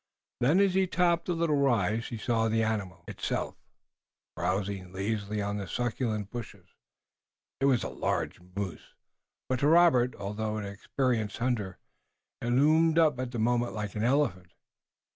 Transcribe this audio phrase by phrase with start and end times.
[0.39, 3.53] Then, as he topped a little rise, he saw the animal itself,
[4.35, 6.69] browsing lazily on the succulent bushes.
[7.59, 8.95] It was a large moose,
[9.47, 11.77] but to Robert, although an experienced hunter,
[12.41, 14.53] it loomed up at the moment like an elephant.